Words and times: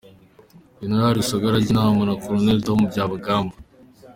Gen. 0.79 0.93
Rusagara 1.17 1.55
ajya 1.59 1.71
inama 1.73 2.01
na 2.09 2.15
Col. 2.23 2.41
Tom 2.65 2.79
Byabagamba 2.91 3.55